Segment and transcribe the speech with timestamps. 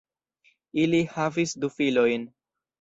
[0.85, 2.29] Ili havis du filojn.